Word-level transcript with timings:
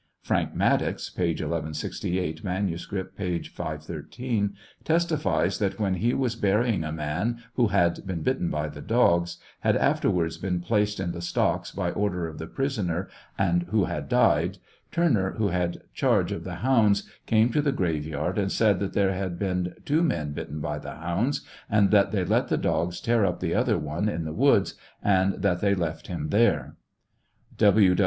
Frank 0.23 0.55
Maddox 0.55 1.11
(p. 1.11 1.25
1168; 1.27 2.43
manuscript, 2.43 3.15
p. 3.15 3.37
513) 3.43 4.55
testifies 4.83 5.59
that 5.59 5.79
when 5.79 5.93
he 5.93 6.15
waa 6.15 6.29
burying 6.41 6.83
a 6.83 6.91
man 6.91 7.37
who 7.53 7.67
had 7.67 8.07
been 8.07 8.23
bitten 8.23 8.49
by 8.49 8.67
the 8.67 8.81
doga, 8.81 9.37
had 9.59 9.77
afterwards 9.77 10.39
been 10.39 10.59
placed 10.59 10.99
in 10.99 11.11
the 11.11 11.21
stocks 11.21 11.69
by 11.69 11.91
order 11.91 12.25
of 12.27 12.39
the 12.39 12.47
prisoner, 12.47 13.09
and 13.37 13.61
who 13.69 13.83
had 13.85 14.09
died, 14.09 14.57
Turner, 14.91 15.33
who 15.33 15.49
had 15.49 15.83
charge 15.93 16.31
of 16.31 16.45
the 16.45 16.55
hounds, 16.65 17.07
came 17.27 17.51
to 17.51 17.61
the 17.61 17.71
grave 17.71 18.03
yard 18.07 18.39
and 18.39 18.51
said 18.51 18.79
that 18.79 18.93
there 18.93 19.13
had 19.13 19.37
been 19.37 19.75
two 19.85 20.01
men 20.01 20.33
bitten 20.33 20.59
by 20.59 20.79
the 20.79 20.95
hounds, 20.95 21.41
and 21.69 21.91
that 21.91 22.11
they 22.11 22.25
let 22.25 22.47
the 22.47 22.57
dogs 22.57 22.99
tear 23.01 23.23
up 23.23 23.39
the 23.39 23.53
other 23.53 23.77
one 23.77 24.09
in 24.09 24.23
the 24.25 24.33
woods, 24.33 24.73
and 25.03 25.43
that 25.43 25.61
they 25.61 25.75
left 25.75 26.07
him 26.07 26.29
there. 26.29 26.75